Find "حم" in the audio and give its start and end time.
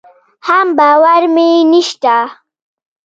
0.45-0.67